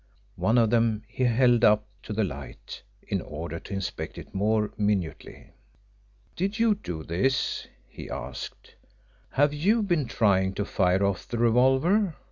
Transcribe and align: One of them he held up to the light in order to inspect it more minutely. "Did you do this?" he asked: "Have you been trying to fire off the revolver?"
One 0.37 0.57
of 0.57 0.71
them 0.71 1.03
he 1.07 1.25
held 1.25 1.63
up 1.63 1.85
to 2.01 2.11
the 2.11 2.23
light 2.23 2.81
in 3.03 3.21
order 3.21 3.59
to 3.59 3.73
inspect 3.75 4.17
it 4.17 4.33
more 4.33 4.73
minutely. 4.75 5.51
"Did 6.35 6.57
you 6.57 6.73
do 6.73 7.03
this?" 7.03 7.67
he 7.87 8.09
asked: 8.09 8.73
"Have 9.33 9.53
you 9.53 9.83
been 9.83 10.07
trying 10.07 10.55
to 10.55 10.65
fire 10.65 11.05
off 11.05 11.27
the 11.27 11.37
revolver?" 11.37 12.15